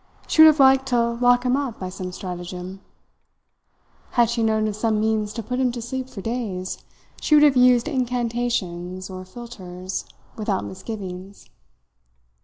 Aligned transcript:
She 0.25 0.41
would 0.41 0.47
have 0.47 0.59
liked 0.59 0.87
to 0.87 1.11
lock 1.13 1.43
him 1.45 1.55
up 1.55 1.79
by 1.79 1.89
some 1.89 2.11
stratagem. 2.11 2.81
Had 4.13 4.31
she 4.31 4.41
known 4.41 4.67
of 4.67 4.75
some 4.75 4.99
means 4.99 5.31
to 5.33 5.43
put 5.43 5.59
him 5.59 5.71
to 5.73 5.79
sleep 5.79 6.09
for 6.09 6.21
days 6.21 6.83
she 7.21 7.35
would 7.35 7.43
have 7.43 7.55
used 7.55 7.87
incantations 7.87 9.11
or 9.11 9.23
philtres 9.25 10.05
without 10.35 10.65
misgivings. 10.65 11.51